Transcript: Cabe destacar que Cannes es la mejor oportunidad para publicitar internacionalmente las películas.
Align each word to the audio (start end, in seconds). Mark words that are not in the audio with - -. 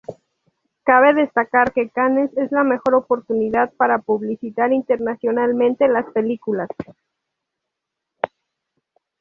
Cabe 0.83 1.13
destacar 1.13 1.71
que 1.73 1.91
Cannes 1.91 2.35
es 2.35 2.51
la 2.51 2.63
mejor 2.63 2.95
oportunidad 2.95 3.71
para 3.77 3.99
publicitar 3.99 4.73
internacionalmente 4.73 5.87
las 5.87 6.05
películas. 6.11 6.69